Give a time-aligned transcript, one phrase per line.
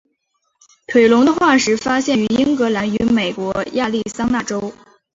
[0.87, 4.73] 腿龙的化石发现于英格兰与美国亚利桑那州。